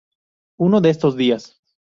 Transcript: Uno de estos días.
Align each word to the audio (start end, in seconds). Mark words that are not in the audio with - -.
Uno 0.57 0.81
de 0.81 0.89
estos 0.89 1.15
días. 1.15 1.61